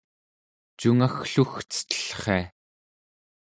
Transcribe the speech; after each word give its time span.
cungagglugcetellria 0.79 2.45